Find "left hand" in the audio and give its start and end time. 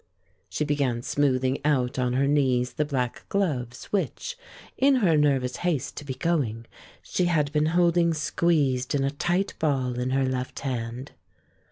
10.25-11.11